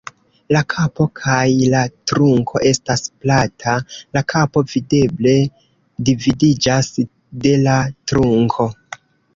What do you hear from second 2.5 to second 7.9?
estas plata, la kapo videble dividiĝas de la